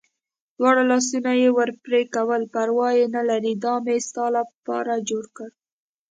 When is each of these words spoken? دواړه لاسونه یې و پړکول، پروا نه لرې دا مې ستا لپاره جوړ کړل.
دواړه 0.57 0.83
لاسونه 0.91 1.31
یې 1.41 1.49
و 1.53 1.59
پړکول، 1.83 2.41
پروا 2.53 2.89
نه 3.15 3.21
لرې 3.29 3.53
دا 3.65 3.73
مې 3.85 3.97
ستا 4.07 4.25
لپاره 4.37 4.93
جوړ 5.09 5.23
کړل. 5.35 5.51